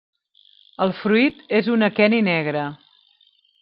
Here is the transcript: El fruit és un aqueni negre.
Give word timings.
El 0.85 0.95
fruit 1.03 1.45
és 1.61 1.71
un 1.77 1.91
aqueni 1.91 2.25
negre. 2.33 2.69